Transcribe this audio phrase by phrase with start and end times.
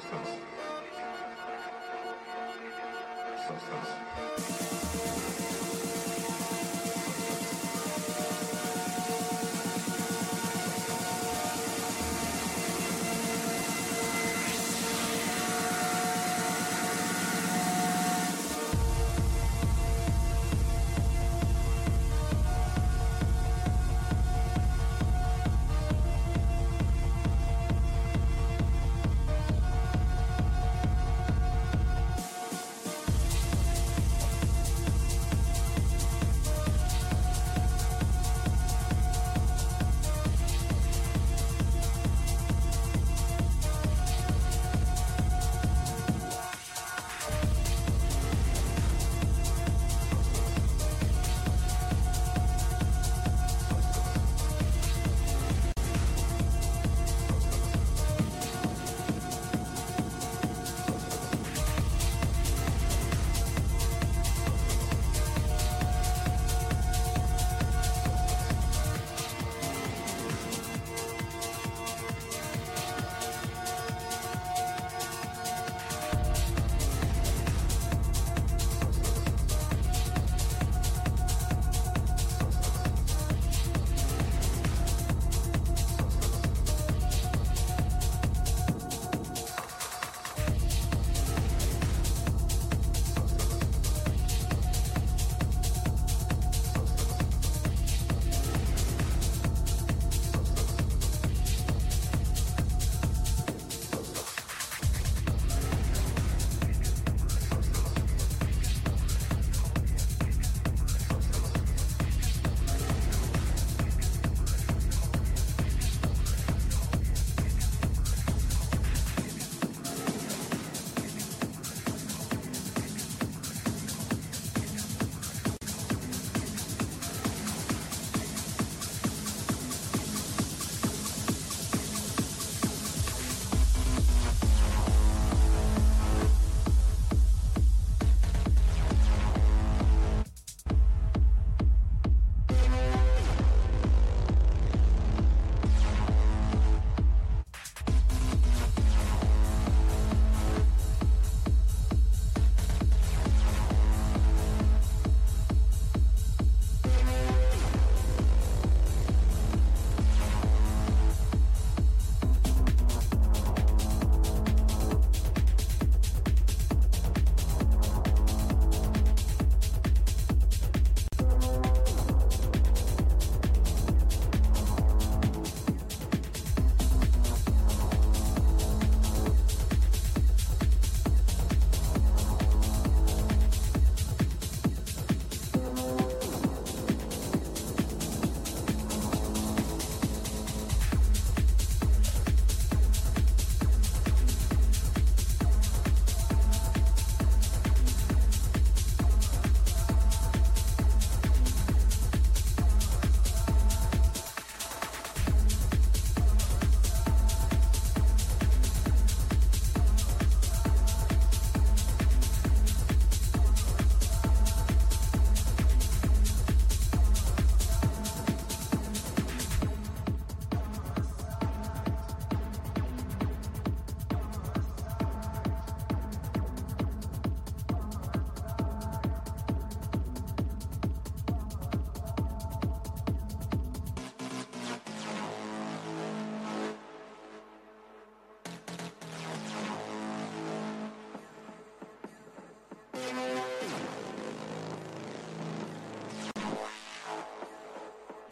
[0.00, 0.40] substance
[3.46, 3.99] substance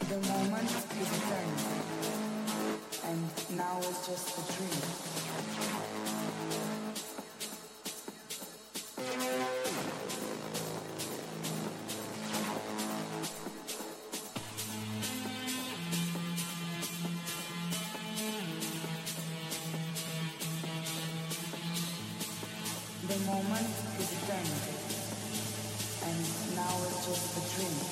[0.09, 1.59] the moment is returned,
[3.05, 3.21] and
[3.55, 4.81] now is just a dream.
[23.07, 24.75] The moment is eternity,
[26.03, 26.17] and
[26.55, 27.88] now is just a dream.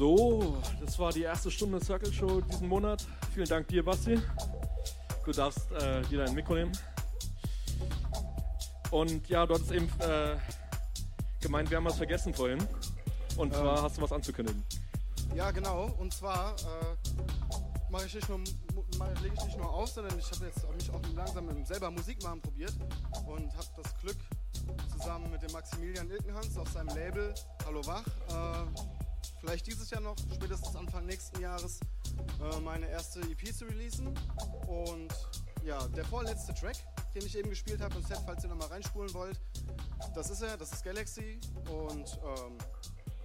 [0.00, 3.06] So, das war die erste Stunde Circle Show diesen Monat.
[3.34, 4.18] Vielen Dank dir, Basti.
[5.26, 6.72] Du darfst äh, dir dein Mikro nehmen.
[8.90, 10.36] Und ja, du hattest eben äh,
[11.42, 12.66] gemeint, wir haben was vergessen vorhin.
[13.36, 13.82] Und zwar Ähm.
[13.82, 14.64] hast du was anzukündigen.
[15.34, 15.94] Ja, genau.
[15.98, 18.38] Und zwar äh, mache ich nicht nur,
[19.22, 22.22] lege ich nicht nur auf, sondern ich habe jetzt auch mich auch langsam selber Musik
[22.22, 22.72] machen probiert
[23.26, 24.16] und habe das Glück,
[24.96, 27.34] zusammen mit dem Maximilian Ilkenhans auf seinem Label
[27.66, 28.99] Hallo Wach, äh,
[29.40, 31.80] vielleicht dieses Jahr noch, spätestens Anfang nächsten Jahres,
[32.40, 34.08] äh, meine erste EP zu releasen.
[34.66, 35.12] Und
[35.64, 36.76] ja, der vorletzte Track,
[37.14, 39.40] den ich eben gespielt habe, im Set, falls ihr nochmal reinspulen wollt,
[40.14, 41.40] das ist er, das ist Galaxy.
[41.68, 42.58] Und ähm,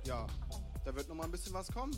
[0.06, 0.26] ja,
[0.84, 1.96] da wird noch mal ein bisschen was kommen.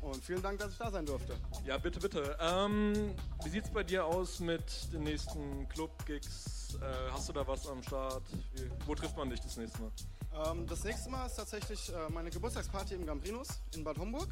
[0.00, 1.36] Und vielen Dank, dass ich da sein durfte.
[1.64, 2.36] Ja, bitte, bitte.
[2.40, 3.14] Ähm,
[3.44, 6.76] wie sieht's bei dir aus mit den nächsten Club-Gigs?
[6.80, 8.24] Äh, hast du da was am Start?
[8.54, 9.92] Wie, wo trifft man dich das nächste Mal?
[10.34, 14.28] Ähm, das nächste Mal ist tatsächlich äh, meine Geburtstagsparty im Gambrinus in Bad Homburg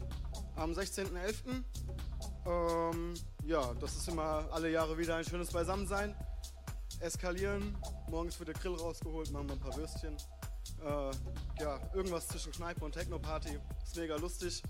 [0.57, 1.63] am 16.11.
[2.47, 6.15] Ähm, ja, das ist immer alle Jahre wieder ein schönes Beisammensein.
[7.01, 7.77] Eskalieren,
[8.09, 10.17] morgens wird der Grill rausgeholt, machen wir ein paar Würstchen.
[10.83, 13.59] Äh, ja, irgendwas zwischen Kneipe und Techno-Party.
[13.85, 14.63] Ist mega lustig.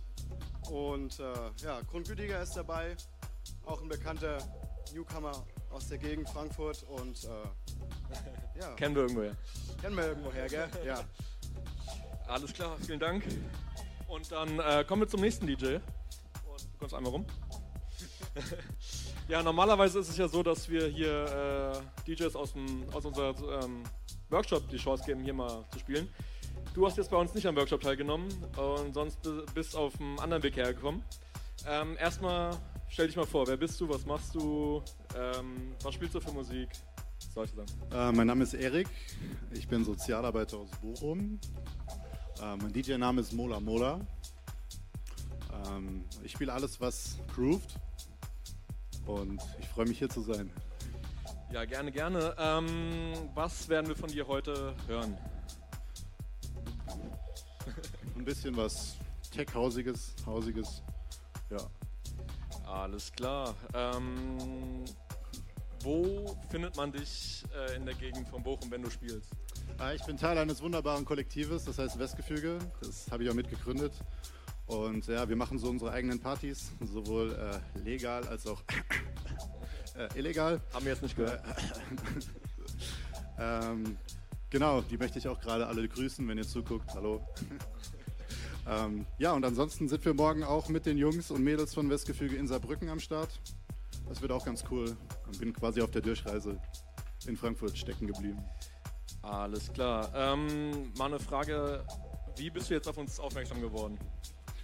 [0.70, 2.96] Und äh, ja, Grundgütiger ist dabei,
[3.64, 4.38] auch ein bekannter
[4.92, 7.28] Newcomer aus der Gegend Frankfurt und äh,
[8.60, 9.36] ja, Kennen wir irgendwoher.
[9.80, 10.68] kennen wir irgendwoher, gell?
[10.86, 11.00] Ja.
[12.28, 13.24] Alles klar, vielen Dank.
[14.08, 15.76] Und dann äh, kommen wir zum nächsten DJ.
[15.76, 15.82] Und
[16.72, 17.26] du kommst einmal rum.
[19.28, 23.34] ja, normalerweise ist es ja so, dass wir hier äh, DJs aus, dem, aus unserem
[23.62, 23.82] ähm,
[24.30, 26.08] Workshop die Chance geben, hier mal zu spielen.
[26.74, 30.18] Du hast jetzt bei uns nicht am Workshop teilgenommen und sonst bi- bist auf einem
[30.20, 31.02] anderen Weg hergekommen.
[31.66, 32.56] Ähm, erstmal
[32.88, 34.82] stell dich mal vor, wer bist du, was machst du,
[35.16, 36.68] ähm, was spielst du für Musik?
[37.32, 37.92] Solche Sachen.
[37.92, 38.88] Äh, mein Name ist Erik,
[39.52, 41.38] ich bin Sozialarbeiter aus Bochum.
[42.42, 44.00] Äh, mein DJ-Name ist Mola Mola.
[45.66, 47.74] Ähm, ich spiele alles, was grooved.
[49.06, 50.50] Und ich freue mich hier zu sein.
[51.52, 52.34] Ja, gerne, gerne.
[52.36, 55.16] Ähm, was werden wir von dir heute hören?
[58.16, 58.96] Ein bisschen was
[59.30, 60.82] Tech-Hausiges, Hausiges.
[61.50, 61.58] Ja.
[62.66, 63.54] Alles klar.
[63.74, 64.84] Ähm,
[65.82, 69.30] wo findet man dich äh, in der Gegend von Bochum, wenn du spielst?
[69.80, 72.58] Äh, ich bin Teil eines wunderbaren Kollektives, das heißt Westgefüge.
[72.82, 73.92] Das habe ich auch mitgegründet.
[74.66, 78.62] Und ja, wir machen so unsere eigenen Partys, sowohl äh, legal als auch
[79.96, 80.60] äh, illegal.
[80.72, 81.42] Haben wir jetzt nicht gehört.
[83.40, 83.96] Ähm,
[84.50, 86.90] genau, die möchte ich auch gerade alle grüßen, wenn ihr zuguckt.
[86.94, 87.26] Hallo.
[88.68, 92.36] ähm, ja, und ansonsten sind wir morgen auch mit den Jungs und Mädels von Westgefüge
[92.36, 93.40] in Saarbrücken am Start.
[94.08, 94.96] Das wird auch ganz cool.
[95.26, 96.60] Und bin quasi auf der Durchreise
[97.26, 98.42] in Frankfurt stecken geblieben.
[99.22, 100.10] Alles klar.
[100.14, 101.84] Ähm, mal eine Frage.
[102.36, 103.98] Wie bist du jetzt auf uns aufmerksam geworden?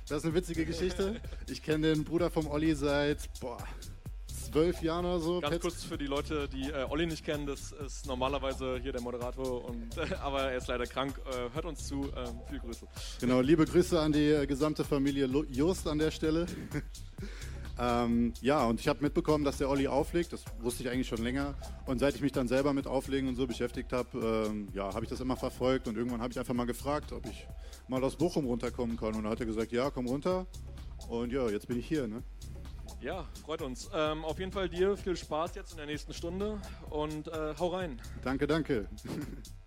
[0.08, 1.20] Das ist eine witzige Geschichte.
[1.48, 3.58] Ich kenne den Bruder vom Olli seit boah,
[4.50, 5.40] zwölf Jahren oder so.
[5.40, 8.92] Ganz Pets- kurz für die Leute, die äh, Olli nicht kennen, das ist normalerweise hier
[8.92, 11.20] der Moderator, und, äh, aber er ist leider krank.
[11.28, 12.86] Äh, hört uns zu, ähm, viel Grüße.
[13.20, 16.46] Genau, liebe Grüße an die äh, gesamte Familie Lo- Just an der Stelle.
[17.78, 20.32] ähm, ja, und ich habe mitbekommen, dass der Olli auflegt.
[20.32, 21.54] Das wusste ich eigentlich schon länger.
[21.86, 25.04] Und seit ich mich dann selber mit Auflegen und so beschäftigt habe, ähm, ja, habe
[25.04, 25.86] ich das immer verfolgt.
[25.88, 27.46] Und irgendwann habe ich einfach mal gefragt, ob ich
[27.88, 29.14] mal aus Bochum runterkommen kann.
[29.14, 30.46] Und dann hat er gesagt, ja, komm runter.
[31.08, 32.08] Und ja, jetzt bin ich hier.
[32.08, 32.22] Ne?
[33.00, 33.90] Ja, freut uns.
[33.94, 37.68] Ähm, auf jeden Fall dir viel Spaß jetzt in der nächsten Stunde und äh, hau
[37.68, 38.00] rein.
[38.22, 38.88] Danke, danke.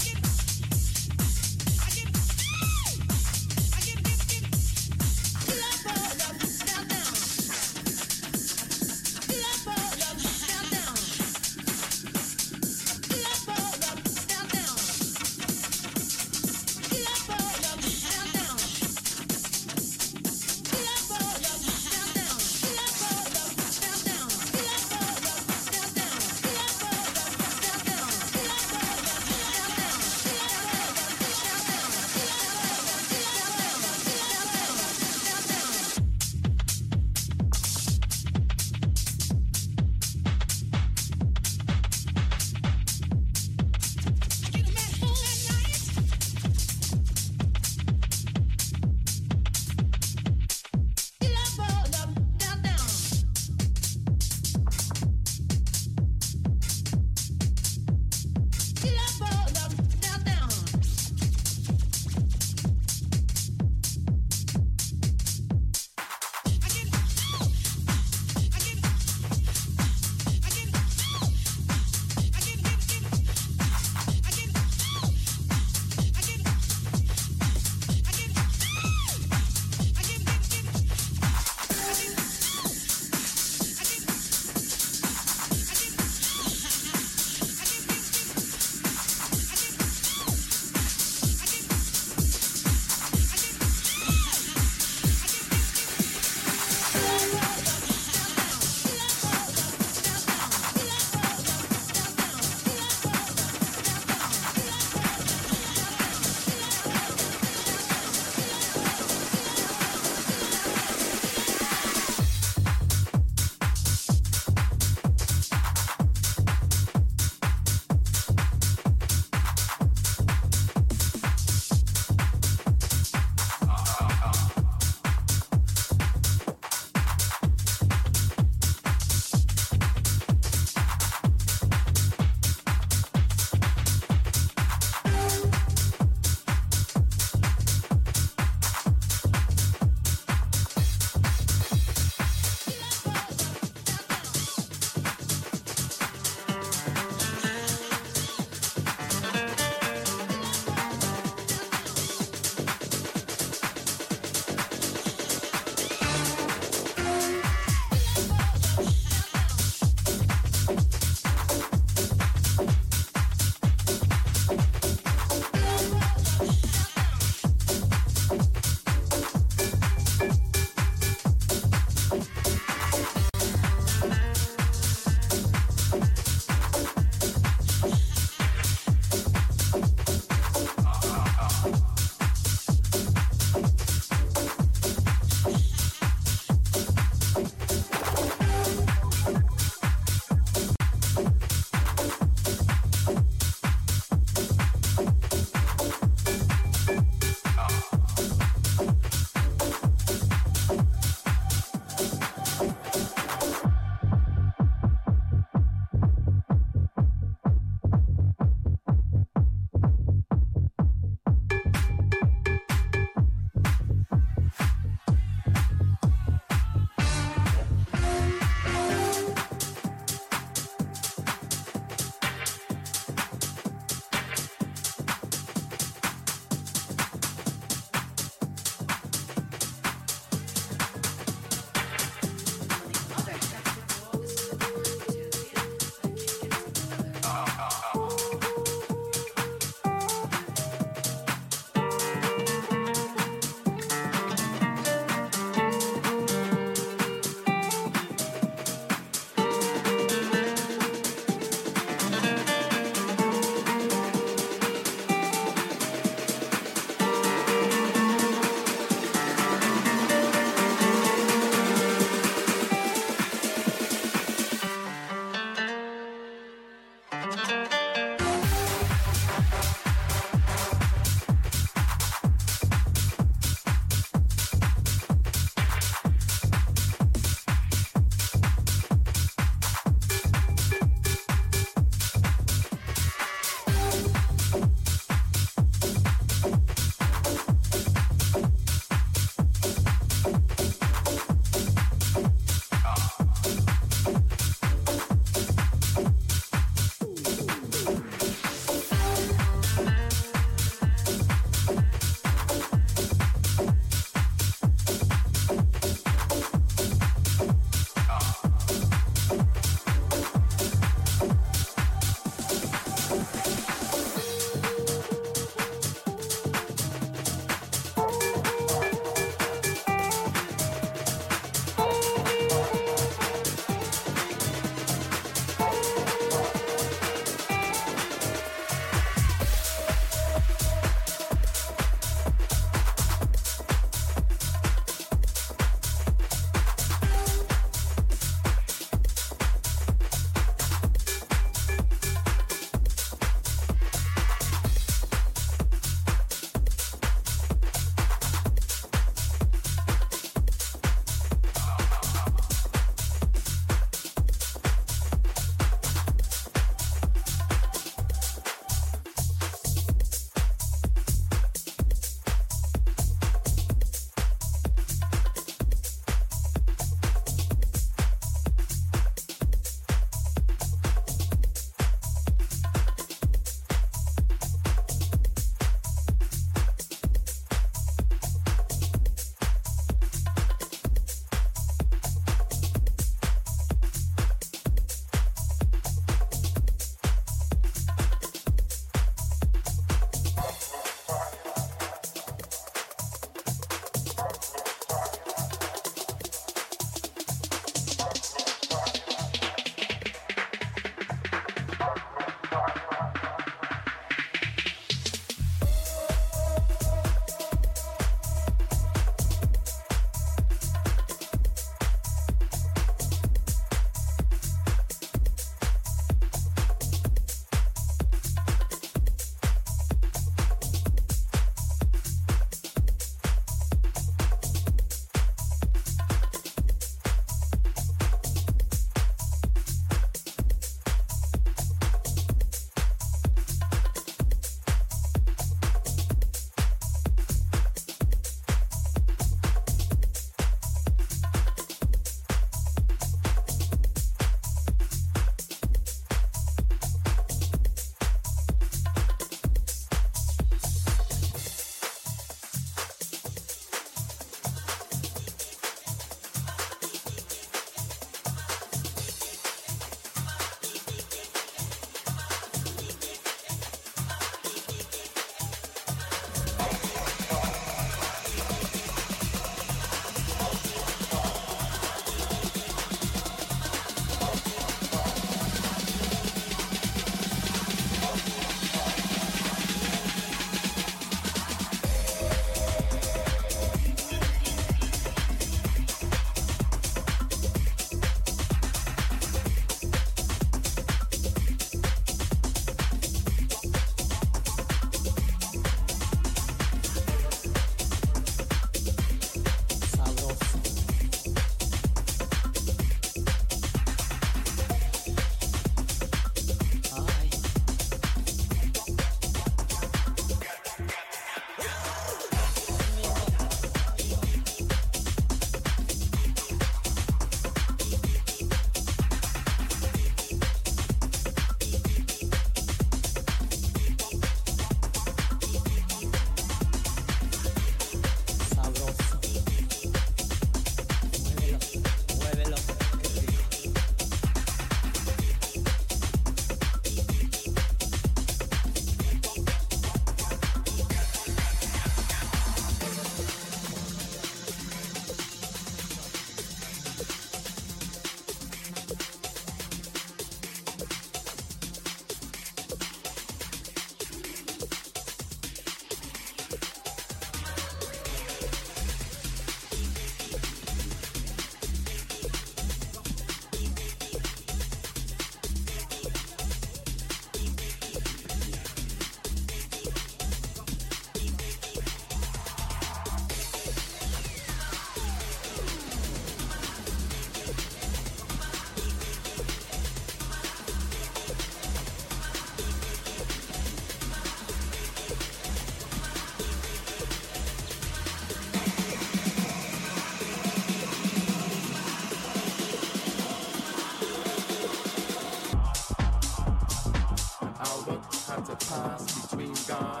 [598.71, 600.00] between God.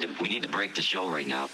[0.00, 1.48] need to we need to break the show right now.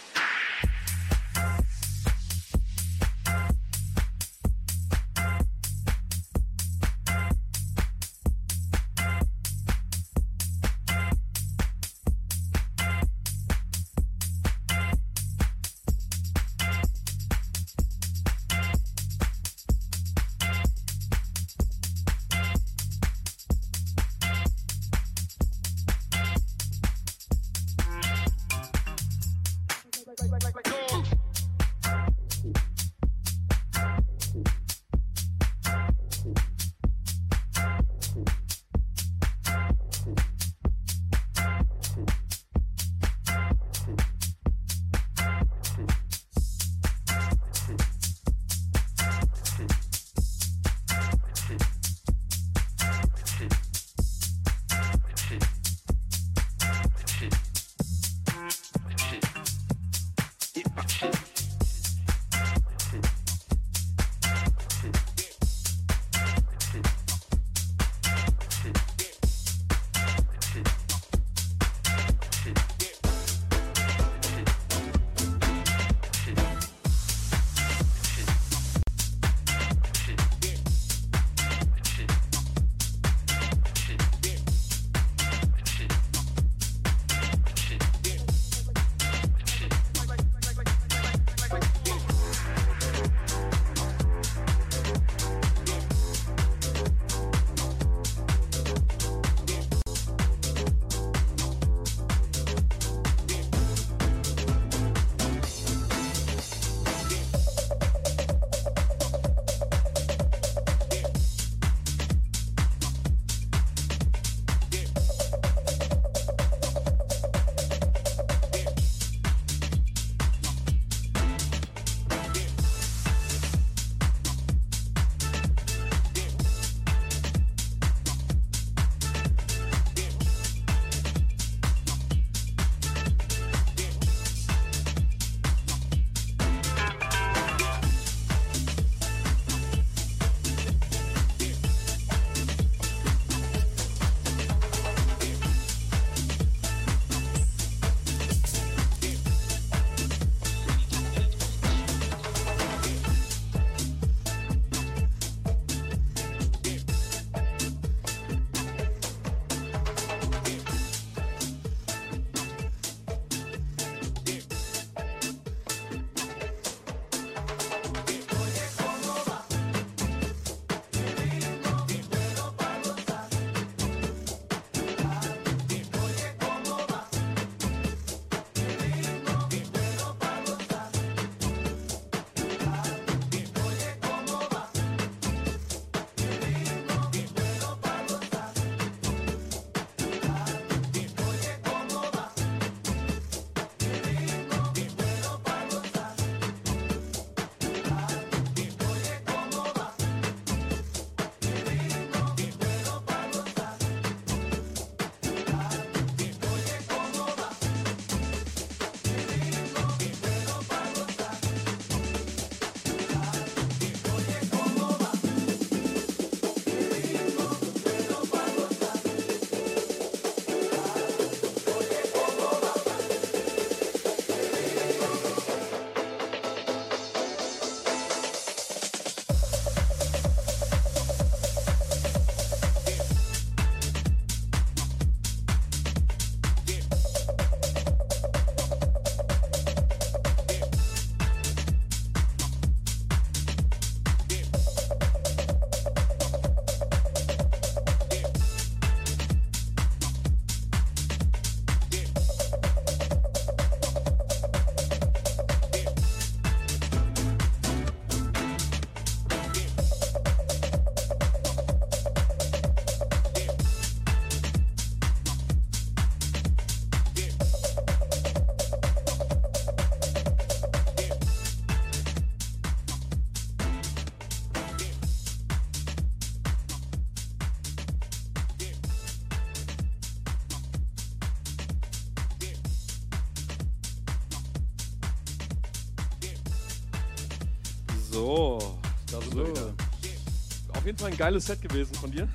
[290.97, 292.27] Jeden Fall ein geiles Set gewesen von dir.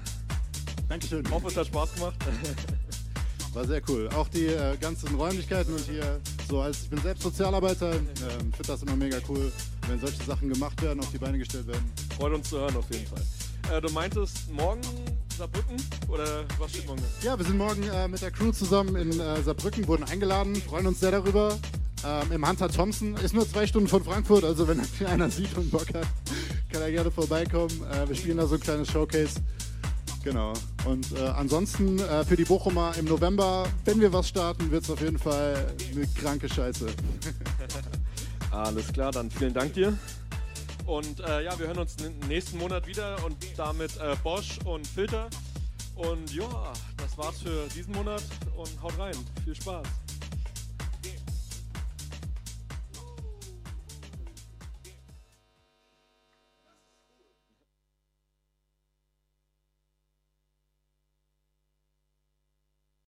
[0.87, 1.25] Dankeschön.
[1.25, 2.15] Ich hoffe, es hat Spaß gemacht.
[3.53, 4.07] War sehr cool.
[4.15, 8.05] Auch die äh, ganzen Räumlichkeiten und hier, so als ich bin selbst Sozialarbeiter, ähm,
[8.53, 9.51] finde das immer mega cool,
[9.87, 11.91] wenn solche Sachen gemacht werden, auf die Beine gestellt werden.
[12.17, 13.77] Freut uns zu hören auf jeden Fall.
[13.77, 14.81] Äh, du meintest morgen
[15.37, 15.77] Saarbrücken
[16.07, 17.01] oder was steht morgen?
[17.23, 20.87] Ja, wir sind morgen äh, mit der Crew zusammen in äh, Saarbrücken, wurden eingeladen, freuen
[20.87, 21.57] uns sehr darüber.
[22.05, 25.71] Ähm, Im Hunter Thompson ist nur zwei Stunden von Frankfurt, also wenn einer sieht und
[25.71, 26.07] Bock hat,
[26.91, 27.83] gerne vorbeikommen.
[27.91, 29.41] Äh, wir spielen da so ein kleines Showcase.
[30.23, 30.53] Genau.
[30.85, 34.89] Und äh, ansonsten äh, für die Bochumer im November, wenn wir was starten, wird es
[34.89, 36.87] auf jeden Fall eine kranke Scheiße.
[38.51, 39.97] Alles klar, dann vielen Dank dir.
[40.85, 41.95] Und äh, ja, wir hören uns
[42.27, 45.29] nächsten Monat wieder und damit äh, Bosch und Filter.
[45.95, 48.23] Und ja, das war's für diesen Monat
[48.57, 49.15] und haut rein.
[49.43, 49.87] Viel Spaß.